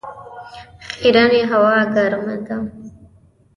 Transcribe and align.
ښرنې 1.01 1.41
هوا 1.51 1.77
ګرمه 1.95 2.35
ده؟ 2.45 2.57